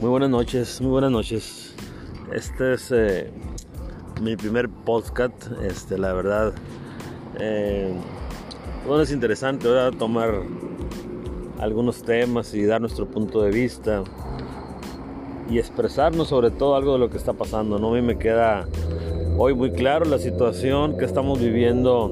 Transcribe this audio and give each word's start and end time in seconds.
Muy 0.00 0.08
buenas 0.08 0.30
noches, 0.30 0.80
muy 0.80 0.92
buenas 0.92 1.10
noches. 1.10 1.74
Este 2.32 2.72
es 2.72 2.90
eh, 2.90 3.30
mi 4.22 4.34
primer 4.34 4.70
podcast, 4.70 5.34
este, 5.62 5.98
la 5.98 6.14
verdad. 6.14 6.54
Eh, 7.38 7.92
bueno, 8.86 9.02
es 9.02 9.12
interesante 9.12 9.68
¿verdad? 9.68 9.92
tomar 9.98 10.40
algunos 11.58 12.02
temas 12.02 12.54
y 12.54 12.64
dar 12.64 12.80
nuestro 12.80 13.10
punto 13.10 13.42
de 13.42 13.50
vista 13.50 14.02
y 15.50 15.58
expresarnos 15.58 16.28
sobre 16.28 16.50
todo 16.50 16.76
algo 16.76 16.94
de 16.94 16.98
lo 16.98 17.10
que 17.10 17.18
está 17.18 17.34
pasando. 17.34 17.78
¿no? 17.78 17.90
A 17.90 17.92
mí 17.92 18.00
me 18.00 18.16
queda 18.16 18.66
hoy 19.36 19.52
muy 19.52 19.70
claro 19.70 20.06
la 20.06 20.18
situación 20.18 20.96
que 20.96 21.04
estamos 21.04 21.38
viviendo 21.38 22.10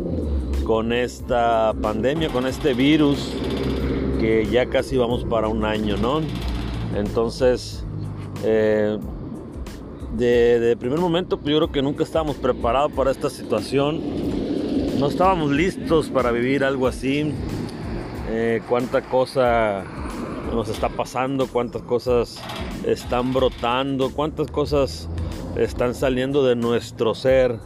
con 0.66 0.92
esta 0.92 1.72
pandemia, 1.80 2.28
con 2.28 2.46
este 2.46 2.74
virus 2.74 3.32
que 4.20 4.44
ya 4.44 4.68
casi 4.68 4.98
vamos 4.98 5.24
para 5.24 5.48
un 5.48 5.64
año, 5.64 5.96
¿no? 5.96 6.20
Entonces, 6.94 7.84
eh, 8.44 8.98
de, 10.16 10.76
primer 10.78 10.98
momento, 10.98 11.38
pues 11.38 11.52
yo 11.52 11.58
creo 11.58 11.72
que 11.72 11.82
nunca 11.82 12.02
estábamos 12.02 12.36
preparados 12.36 12.92
para 12.92 13.10
esta 13.10 13.30
situación. 13.30 14.00
No 14.98 15.08
estábamos 15.08 15.50
listos 15.50 16.08
para 16.08 16.30
vivir 16.30 16.64
algo 16.64 16.86
así. 16.86 17.32
Eh, 18.30 18.62
cuánta 18.68 19.02
cosa 19.02 19.84
nos 20.52 20.68
está 20.68 20.88
pasando, 20.88 21.46
cuántas 21.46 21.82
cosas 21.82 22.42
están 22.84 23.32
brotando, 23.32 24.10
cuántas 24.10 24.50
cosas 24.50 25.08
están 25.56 25.94
saliendo 25.94 26.44
de 26.44 26.56
nuestro 26.56 27.14
ser 27.14 27.58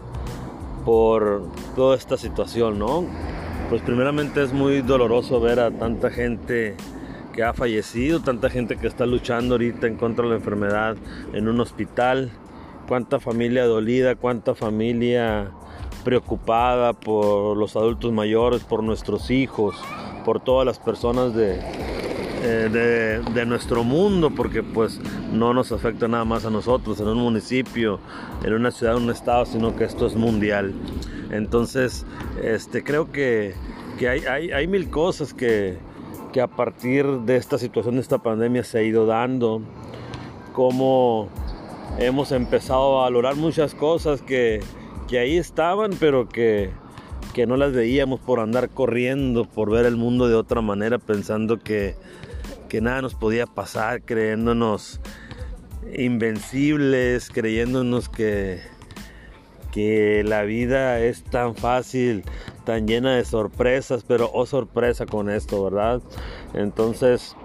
por 0.84 1.42
toda 1.76 1.96
esta 1.96 2.16
situación, 2.16 2.78
¿no? 2.78 3.04
Pues 3.70 3.82
primeramente 3.82 4.42
es 4.42 4.52
muy 4.52 4.82
doloroso 4.82 5.40
ver 5.40 5.60
a 5.60 5.70
tanta 5.70 6.10
gente 6.10 6.76
que 7.32 7.42
ha 7.42 7.52
fallecido, 7.52 8.20
tanta 8.20 8.50
gente 8.50 8.76
que 8.76 8.86
está 8.86 9.06
luchando 9.06 9.54
ahorita 9.54 9.86
en 9.86 9.96
contra 9.96 10.24
de 10.24 10.30
la 10.30 10.36
enfermedad 10.36 10.96
en 11.32 11.48
un 11.48 11.60
hospital, 11.60 12.30
cuánta 12.86 13.20
familia 13.20 13.64
dolida, 13.64 14.14
cuánta 14.14 14.54
familia 14.54 15.50
preocupada 16.04 16.92
por 16.92 17.56
los 17.56 17.76
adultos 17.76 18.12
mayores, 18.12 18.62
por 18.64 18.82
nuestros 18.82 19.30
hijos, 19.30 19.76
por 20.24 20.40
todas 20.40 20.66
las 20.66 20.78
personas 20.78 21.34
de, 21.34 21.58
eh, 22.44 23.22
de, 23.34 23.46
nuestro 23.46 23.84
mundo, 23.84 24.30
porque 24.30 24.62
pues 24.62 25.00
no 25.32 25.54
nos 25.54 25.72
afecta 25.72 26.08
nada 26.08 26.24
más 26.24 26.44
a 26.44 26.50
nosotros, 26.50 27.00
en 27.00 27.08
un 27.08 27.18
municipio, 27.18 28.00
en 28.44 28.52
una 28.52 28.70
ciudad, 28.70 28.96
en 28.96 29.04
un 29.04 29.10
estado, 29.10 29.46
sino 29.46 29.76
que 29.76 29.84
esto 29.84 30.06
es 30.06 30.16
mundial. 30.16 30.74
Entonces, 31.30 32.04
este, 32.42 32.82
creo 32.82 33.10
que, 33.10 33.54
que 33.98 34.08
hay, 34.08 34.24
hay, 34.24 34.50
hay 34.50 34.66
mil 34.66 34.90
cosas 34.90 35.32
que, 35.32 35.78
que 36.32 36.40
a 36.40 36.48
partir 36.48 37.06
de 37.06 37.36
esta 37.36 37.58
situación, 37.58 37.96
de 37.96 38.00
esta 38.00 38.18
pandemia, 38.18 38.64
se 38.64 38.78
ha 38.78 38.82
ido 38.82 39.06
dando, 39.06 39.62
cómo 40.52 41.28
hemos 41.98 42.32
empezado 42.32 43.00
a 43.00 43.04
valorar 43.04 43.36
muchas 43.36 43.74
cosas 43.74 44.22
que, 44.22 44.60
que 45.08 45.18
ahí 45.18 45.36
estaban, 45.36 45.92
pero 46.00 46.28
que, 46.28 46.70
que 47.34 47.46
no 47.46 47.56
las 47.56 47.72
veíamos 47.72 48.20
por 48.20 48.40
andar 48.40 48.70
corriendo, 48.70 49.44
por 49.44 49.70
ver 49.70 49.86
el 49.86 49.96
mundo 49.96 50.28
de 50.28 50.34
otra 50.34 50.60
manera, 50.60 50.98
pensando 50.98 51.58
que, 51.58 51.96
que 52.68 52.80
nada 52.80 53.02
nos 53.02 53.14
podía 53.14 53.46
pasar, 53.46 54.02
creyéndonos 54.02 55.00
invencibles, 55.96 57.28
creyéndonos 57.30 58.08
que, 58.08 58.60
que 59.72 60.22
la 60.24 60.42
vida 60.42 61.00
es 61.00 61.24
tan 61.24 61.54
fácil, 61.54 62.24
tan 62.64 62.86
llena 62.86 63.16
de 63.16 63.24
sorpresas, 63.24 64.04
pero 64.06 64.30
oh 64.32 64.46
sorpresa 64.46 65.06
con 65.06 65.30
esto, 65.30 65.64
¿verdad? 65.64 66.00
Entonces 66.54 67.36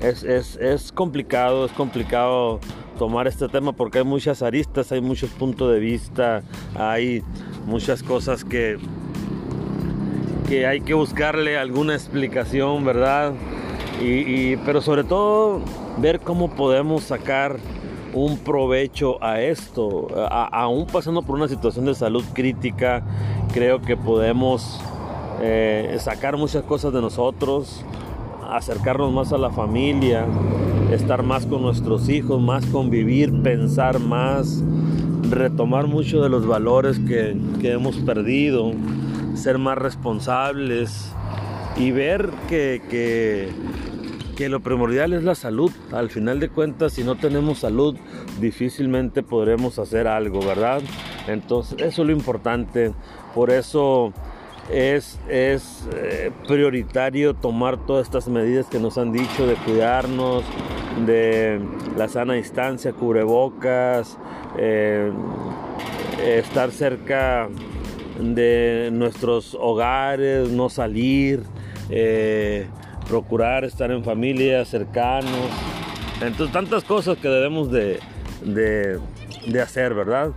es, 0.00 0.92
complicado, 0.92 1.66
es 1.66 1.72
complicado 1.72 2.60
tomar 2.98 3.26
este 3.26 3.48
tema 3.48 3.72
porque 3.72 3.98
hay 3.98 4.04
muchas 4.04 4.42
aristas, 4.42 4.92
hay 4.92 5.00
muchos 5.00 5.30
puntos 5.30 5.72
de 5.72 5.78
vista, 5.78 6.42
hay 6.74 7.22
muchas 7.66 8.02
cosas 8.02 8.44
que, 8.44 8.78
que 10.48 10.66
hay 10.66 10.80
que 10.80 10.94
buscarle 10.94 11.56
alguna 11.58 11.94
explicación, 11.94 12.84
¿verdad? 12.84 13.32
Y, 14.02 14.56
pero 14.58 14.80
sobre 14.80 15.04
todo 15.04 15.60
ver 15.98 16.20
cómo 16.20 16.50
podemos 16.50 17.04
sacar 17.04 17.58
un 18.14 18.38
provecho 18.38 19.22
a 19.22 19.40
esto. 19.40 20.08
aún 20.30 20.86
pasando 20.86 21.22
por 21.22 21.36
una 21.36 21.48
situación 21.48 21.84
de 21.84 21.94
salud 21.94 22.24
crítica, 22.32 23.02
creo 23.52 23.82
que 23.82 23.96
podemos 23.96 24.80
eh, 25.40 25.96
sacar 25.98 26.36
muchas 26.36 26.62
cosas 26.62 26.92
de 26.92 27.00
nosotros, 27.00 27.84
acercarnos 28.48 29.12
más 29.12 29.32
a 29.32 29.38
la 29.38 29.50
familia, 29.50 30.26
estar 30.92 31.24
más 31.24 31.44
con 31.44 31.62
nuestros 31.62 32.08
hijos, 32.08 32.40
más 32.40 32.64
convivir, 32.66 33.42
pensar 33.42 33.98
más, 33.98 34.62
retomar 35.28 35.88
mucho 35.88 36.22
de 36.22 36.28
los 36.28 36.46
valores 36.46 37.00
que, 37.00 37.36
hemos 37.62 37.96
perdido, 37.96 38.72
ser 39.34 39.58
más 39.58 39.76
responsables 39.76 41.12
y 41.76 41.90
ver 41.90 42.30
que 42.48 42.80
que 42.88 43.48
lo 44.40 44.60
primordial 44.60 45.12
es 45.12 45.22
la 45.22 45.34
salud. 45.34 45.70
Al 45.92 46.10
final 46.10 46.40
de 46.40 46.48
cuentas, 46.48 46.92
si 46.92 47.04
no 47.04 47.16
tenemos 47.16 47.60
salud, 47.60 47.96
difícilmente 48.40 49.22
podremos 49.22 49.78
hacer 49.78 50.06
algo, 50.06 50.40
¿verdad? 50.44 50.82
Entonces, 51.28 51.80
eso 51.80 52.02
es 52.02 52.08
lo 52.08 52.12
importante. 52.12 52.92
Por 53.34 53.50
eso 53.50 54.12
es, 54.70 55.18
es 55.28 55.88
eh, 55.94 56.30
prioritario 56.48 57.34
tomar 57.34 57.86
todas 57.86 58.06
estas 58.06 58.28
medidas 58.28 58.66
que 58.66 58.80
nos 58.80 58.98
han 58.98 59.12
dicho 59.12 59.46
de 59.46 59.54
cuidarnos, 59.54 60.44
de 61.06 61.60
la 61.96 62.08
sana 62.08 62.34
distancia, 62.34 62.92
cubrebocas, 62.92 64.18
eh, 64.58 65.12
estar 66.24 66.70
cerca 66.70 67.48
de 68.18 68.90
nuestros 68.92 69.56
hogares, 69.58 70.50
no 70.50 70.68
salir. 70.68 71.42
Eh, 71.88 72.66
procurar 73.08 73.64
estar 73.64 73.90
en 73.90 74.04
familia, 74.04 74.64
cercanos, 74.64 75.50
entonces 76.20 76.52
tantas 76.52 76.84
cosas 76.84 77.18
que 77.18 77.28
debemos 77.28 77.70
de, 77.70 78.00
de, 78.44 79.60
hacer, 79.60 79.94
¿verdad? 79.94 80.32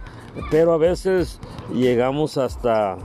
Pero 0.51 0.73
a 0.73 0.77
veces 0.77 1.39
llegamos 1.73 2.37
hasta, 2.37 2.97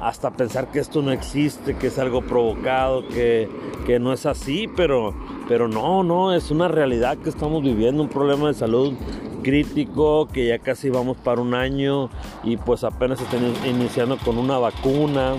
hasta 0.00 0.30
pensar 0.30 0.70
que 0.70 0.78
esto 0.78 1.02
no 1.02 1.12
existe, 1.12 1.76
que 1.76 1.88
es 1.88 1.98
algo 1.98 2.22
provocado, 2.22 3.06
que, 3.08 3.48
que 3.86 3.98
no 3.98 4.12
es 4.12 4.26
así, 4.26 4.68
pero, 4.76 5.14
pero 5.48 5.68
no, 5.68 6.02
no, 6.02 6.34
es 6.34 6.50
una 6.50 6.68
realidad 6.68 7.18
que 7.18 7.30
estamos 7.30 7.62
viviendo, 7.62 8.02
un 8.02 8.08
problema 8.08 8.48
de 8.48 8.54
salud 8.54 8.94
crítico, 9.42 10.26
que 10.26 10.48
ya 10.48 10.58
casi 10.58 10.90
vamos 10.90 11.16
para 11.18 11.40
un 11.40 11.54
año 11.54 12.08
y 12.42 12.56
pues 12.56 12.82
apenas 12.82 13.20
están 13.20 13.52
iniciando 13.64 14.16
con 14.16 14.38
una 14.38 14.58
vacuna. 14.58 15.34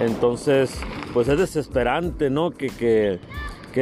Entonces, 0.00 0.80
pues 1.16 1.28
es 1.28 1.38
desesperante, 1.38 2.28
¿no? 2.28 2.50
Que, 2.50 2.68
que, 2.68 3.18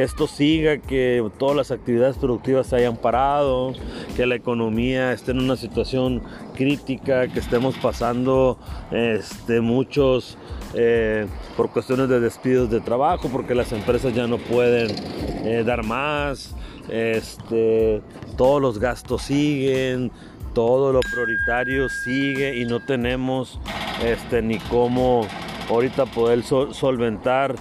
esto 0.01 0.25
siga, 0.25 0.77
que 0.77 1.21
todas 1.37 1.53
las 1.53 1.69
actividades 1.69 2.15
productivas 2.15 2.67
se 2.67 2.77
hayan 2.77 2.95
parado, 2.95 3.73
que 4.15 4.25
la 4.25 4.35
economía 4.35 5.11
esté 5.11 5.31
en 5.31 5.39
una 5.39 5.57
situación 5.57 6.21
crítica, 6.55 7.27
que 7.27 7.39
estemos 7.39 7.75
pasando 7.75 8.57
este, 8.89 9.59
muchos 9.59 10.37
eh, 10.75 11.27
por 11.57 11.71
cuestiones 11.71 12.07
de 12.07 12.21
despidos 12.21 12.69
de 12.69 12.79
trabajo, 12.79 13.27
porque 13.27 13.53
las 13.53 13.73
empresas 13.73 14.13
ya 14.13 14.27
no 14.27 14.37
pueden 14.37 14.95
eh, 15.43 15.63
dar 15.65 15.83
más, 15.83 16.55
este, 16.87 18.01
todos 18.37 18.61
los 18.61 18.79
gastos 18.79 19.23
siguen, 19.23 20.09
todo 20.53 20.93
lo 20.93 21.01
prioritario 21.01 21.89
sigue 21.89 22.55
y 22.55 22.63
no 22.63 22.79
tenemos 22.79 23.59
este, 24.01 24.41
ni 24.41 24.57
cómo 24.57 25.27
ahorita 25.69 26.05
poder 26.05 26.43
solventar 26.43 27.55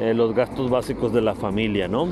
eh, 0.00 0.14
los 0.14 0.34
gastos 0.34 0.70
básicos 0.70 1.12
de 1.12 1.20
la 1.20 1.34
familia, 1.34 1.88
¿no? 1.88 2.08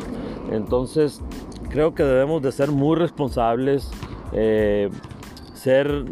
Entonces, 0.51 1.23
creo 1.71 1.95
que 1.95 2.03
debemos 2.03 2.43
de 2.43 2.53
ser 2.53 2.71
muy 2.71 2.97
responsables, 2.97 3.91
eh, 4.33 4.91
ser 5.55 6.05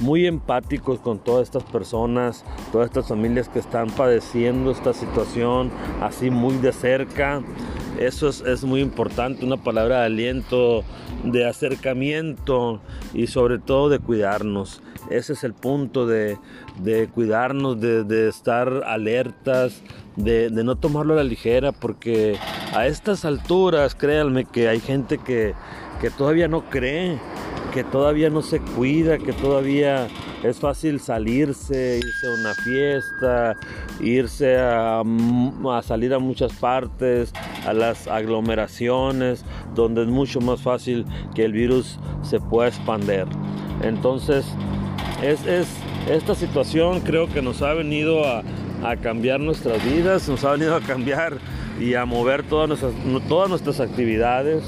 muy 0.00 0.26
empáticos 0.26 0.98
con 1.00 1.18
todas 1.18 1.44
estas 1.44 1.62
personas, 1.64 2.44
todas 2.72 2.86
estas 2.88 3.08
familias 3.08 3.48
que 3.48 3.58
están 3.58 3.88
padeciendo 3.88 4.70
esta 4.70 4.92
situación 4.92 5.70
así 6.00 6.30
muy 6.30 6.56
de 6.56 6.72
cerca. 6.72 7.42
Eso 7.98 8.28
es, 8.28 8.64
muy 8.64 8.80
importante, 8.80 9.44
una 9.44 9.58
palabra 9.58 10.00
de 10.00 10.06
aliento, 10.06 10.82
de 11.24 11.46
acercamiento 11.46 12.80
y 13.14 13.26
sobre 13.26 13.58
todo 13.58 13.88
de 13.88 13.98
cuidarnos. 13.98 14.82
Ese 15.10 15.34
es 15.34 15.44
el 15.44 15.52
punto 15.52 16.06
de, 16.06 16.38
cuidarnos, 17.14 17.80
de, 17.80 18.28
estar 18.28 18.82
alertas, 18.86 19.82
de, 20.16 20.50
no 20.50 20.76
tomarlo 20.76 21.14
a 21.14 21.18
la 21.18 21.24
ligera, 21.24 21.72
porque 21.72 22.36
a 22.74 22.86
estas 22.86 23.24
alturas, 23.24 23.94
créanme 23.94 24.46
que 24.46 24.68
hay 24.68 24.80
gente 24.80 25.18
que, 25.18 25.54
que 26.00 26.10
todavía 26.10 26.48
no 26.48 26.70
cree, 26.70 27.18
que 27.74 27.84
todavía 27.84 28.30
no 28.30 28.42
se 28.42 28.60
cuida, 28.60 29.18
que 29.18 29.32
todavía 29.32 30.08
es 30.42 30.58
fácil 30.58 31.00
salirse, 31.00 31.98
irse 31.98 32.26
a 32.26 32.30
una 32.30 32.54
fiesta, 32.54 33.56
irse 34.00 34.58
a, 34.58 35.00
a, 35.00 35.82
salir 35.82 36.12
a 36.14 36.18
muchas 36.18 36.52
partes, 36.54 37.32
a 37.66 37.72
las 37.72 38.08
aglomeraciones, 38.08 39.44
donde 39.74 40.02
es 40.02 40.08
mucho 40.08 40.40
más 40.40 40.60
fácil 40.60 41.06
que 41.34 41.44
el 41.44 41.52
virus 41.52 41.98
se 42.22 42.40
pueda 42.40 42.68
expander. 42.68 43.26
Entonces, 43.82 44.44
es, 45.22 45.46
es 45.46 45.68
esta 46.08 46.34
situación 46.34 47.00
creo 47.00 47.28
que 47.28 47.42
nos 47.42 47.62
ha 47.62 47.72
venido 47.74 48.24
a, 48.24 48.42
a, 48.82 48.96
cambiar 48.96 49.40
nuestras 49.40 49.84
vidas, 49.84 50.28
nos 50.28 50.44
ha 50.44 50.52
venido 50.52 50.74
a 50.74 50.80
cambiar 50.80 51.38
y 51.80 51.94
a 51.94 52.04
mover 52.04 52.42
todas 52.42 52.68
nuestras, 52.68 52.92
todas 53.28 53.48
nuestras 53.48 53.80
actividades. 53.80 54.64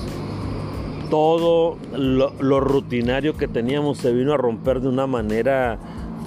Todo 1.15 1.79
lo, 1.97 2.59
rutinario 2.59 3.37
que 3.37 3.47
teníamos 3.47 3.99
se 3.99 4.13
vino 4.13 4.33
a 4.33 4.37
romper 4.37 4.81
de 4.81 4.89
una 4.89 5.07
manera 5.07 5.79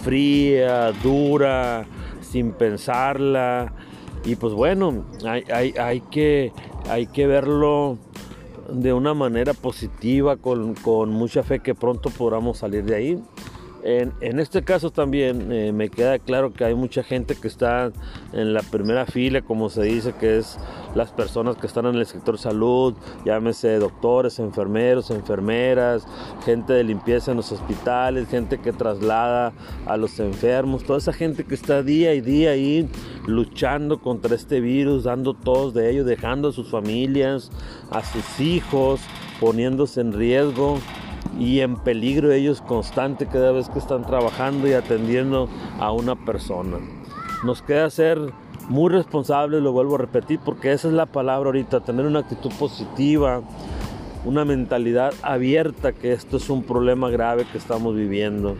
fría, 0.01 0.93
dura, 1.03 1.85
sin 2.21 2.53
pensarla. 2.53 3.73
Y 4.23 4.37
pues 4.37 4.53
bueno, 4.53 5.03
hay, 5.25 5.43
hay, 5.53 5.73
hay, 5.77 5.99
que, 5.99 6.53
hay 6.89 7.05
que 7.07 7.27
verlo 7.27 7.97
de 8.71 8.93
una 8.93 9.13
manera 9.13 9.53
positiva, 9.53 10.37
con, 10.37 10.73
con 10.75 11.09
mucha 11.09 11.43
fe 11.43 11.59
que 11.59 11.75
pronto 11.75 12.09
podamos 12.09 12.59
salir 12.59 12.85
de 12.85 12.95
ahí. 12.95 13.21
En, 13.83 14.39
este 14.39 14.63
caso 14.63 14.91
también 14.91 15.51
eh, 15.51 15.71
me 15.71 15.89
queda 15.89 16.19
claro 16.19 16.51
que 16.51 16.65
hay 16.65 16.75
mucha 16.75 17.03
gente 17.03 17.35
que 17.35 17.47
está 17.47 17.91
en 18.33 18.53
la 18.53 18.61
primera 18.61 19.05
fila, 19.05 19.41
como 19.41 19.69
se 19.69 19.83
dice, 19.83 20.13
que 20.19 20.39
es 20.39 20.57
las 20.95 21.11
personas 21.11 21.57
que 21.57 21.67
están 21.67 21.85
en 21.85 21.95
el 21.95 22.05
sector 22.05 22.37
salud, 22.37 22.95
llámese 23.23 23.77
doctores, 23.77 24.39
enfermeros, 24.39 25.11
enfermeras, 25.11 26.05
gente 26.43 26.73
de 26.73 26.83
limpieza 26.83 27.31
en 27.31 27.37
los 27.37 27.51
hospitales, 27.51 28.27
gente 28.27 28.57
que 28.57 28.73
traslada 28.73 29.53
a 29.85 29.95
los 29.95 30.19
enfermos, 30.19 30.83
toda 30.83 30.99
esa 30.99 31.13
gente 31.13 31.45
que 31.45 31.55
está 31.55 31.83
día 31.83 32.13
y 32.13 32.21
día 32.21 32.51
ahí 32.51 32.89
luchando 33.25 34.01
contra 34.01 34.35
este 34.35 34.59
virus, 34.59 35.03
dando 35.03 35.33
todos 35.33 35.73
de 35.73 35.91
ellos, 35.91 36.05
dejando 36.05 36.49
a 36.49 36.51
sus 36.51 36.69
familias, 36.69 37.51
a 37.91 38.03
sus 38.03 38.39
hijos, 38.39 39.01
poniéndose 39.39 40.01
en 40.01 40.13
riesgo 40.13 40.79
y 41.39 41.59
en 41.61 41.75
peligro 41.75 42.31
ellos 42.31 42.61
constante 42.61 43.27
cada 43.27 43.51
vez 43.51 43.69
que 43.69 43.79
están 43.79 44.05
trabajando 44.05 44.67
y 44.67 44.73
atendiendo 44.73 45.49
a 45.79 45.91
una 45.91 46.15
persona. 46.15 46.77
Nos 47.43 47.61
queda 47.61 47.89
ser 47.89 48.19
muy 48.69 48.91
responsables, 48.91 49.61
lo 49.61 49.71
vuelvo 49.71 49.95
a 49.95 49.99
repetir, 49.99 50.39
porque 50.43 50.71
esa 50.71 50.87
es 50.87 50.93
la 50.93 51.05
palabra 51.05 51.47
ahorita, 51.47 51.81
tener 51.81 52.05
una 52.05 52.19
actitud 52.19 52.51
positiva, 52.59 53.41
una 54.25 54.43
mentalidad 54.45 55.13
abierta, 55.21 55.93
que 55.93 56.13
esto 56.13 56.37
es 56.37 56.49
un 56.49 56.63
problema 56.63 57.09
grave 57.09 57.45
que 57.51 57.57
estamos 57.57 57.95
viviendo 57.95 58.55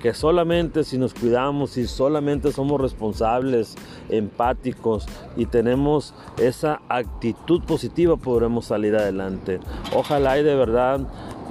que 0.00 0.14
solamente 0.14 0.82
si 0.82 0.98
nos 0.98 1.14
cuidamos, 1.14 1.72
si 1.72 1.86
solamente 1.86 2.52
somos 2.52 2.80
responsables, 2.80 3.76
empáticos 4.08 5.06
y 5.36 5.46
tenemos 5.46 6.14
esa 6.38 6.80
actitud 6.88 7.62
positiva, 7.64 8.16
podremos 8.16 8.66
salir 8.66 8.96
adelante. 8.96 9.60
Ojalá 9.94 10.38
y 10.38 10.42
de 10.42 10.54
verdad 10.54 11.00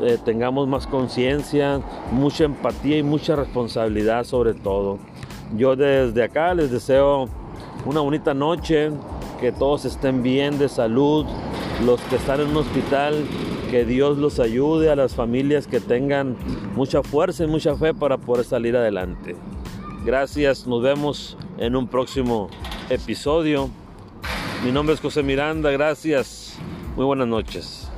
eh, 0.01 0.17
tengamos 0.23 0.67
más 0.67 0.87
conciencia, 0.87 1.81
mucha 2.11 2.45
empatía 2.45 2.97
y 2.97 3.03
mucha 3.03 3.35
responsabilidad 3.35 4.23
sobre 4.23 4.53
todo. 4.53 4.99
Yo 5.55 5.75
desde 5.75 6.23
acá 6.23 6.53
les 6.53 6.71
deseo 6.71 7.27
una 7.85 8.01
bonita 8.01 8.33
noche, 8.33 8.91
que 9.39 9.51
todos 9.51 9.85
estén 9.85 10.21
bien 10.21 10.59
de 10.59 10.69
salud, 10.69 11.25
los 11.85 12.01
que 12.01 12.17
están 12.17 12.41
en 12.41 12.49
un 12.49 12.57
hospital, 12.57 13.25
que 13.71 13.85
Dios 13.85 14.17
los 14.17 14.39
ayude 14.39 14.89
a 14.89 14.95
las 14.95 15.15
familias 15.15 15.67
que 15.67 15.79
tengan 15.79 16.35
mucha 16.75 17.03
fuerza 17.03 17.43
y 17.43 17.47
mucha 17.47 17.75
fe 17.75 17.93
para 17.93 18.17
poder 18.17 18.45
salir 18.45 18.75
adelante. 18.75 19.35
Gracias, 20.05 20.67
nos 20.67 20.81
vemos 20.81 21.37
en 21.57 21.75
un 21.75 21.87
próximo 21.87 22.49
episodio. 22.89 23.69
Mi 24.63 24.71
nombre 24.71 24.95
es 24.95 25.01
José 25.01 25.23
Miranda, 25.23 25.71
gracias, 25.71 26.57
muy 26.95 27.05
buenas 27.05 27.27
noches. 27.27 27.88